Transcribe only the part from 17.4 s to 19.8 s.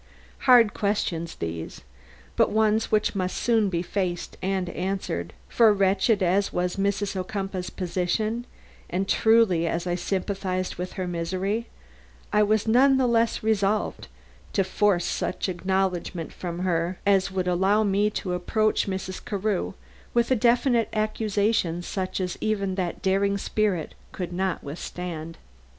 allow me to approach Mrs. Carew